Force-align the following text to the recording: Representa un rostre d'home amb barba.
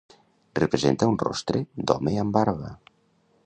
Representa 0.59 1.09
un 1.11 1.19
rostre 1.25 1.61
d'home 1.91 2.17
amb 2.25 2.35
barba. 2.39 2.77